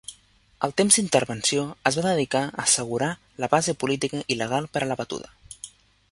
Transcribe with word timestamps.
El 0.67 0.71
temps 0.79 0.95
d'intervenció 0.99 1.65
es 1.89 1.99
va 1.99 2.05
dedicar 2.07 2.41
a 2.47 2.63
assegurar 2.65 3.09
la 3.43 3.49
base 3.51 3.75
política 3.83 4.23
i 4.37 4.39
legal 4.39 4.69
per 4.79 4.83
a 4.87 4.89
la 4.93 4.97
batuda. 5.03 5.31